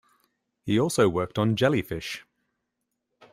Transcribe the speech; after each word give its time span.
He 0.63 0.79
also 0.79 1.07
worked 1.07 1.37
on 1.37 1.55
jellyfish. 1.55 2.25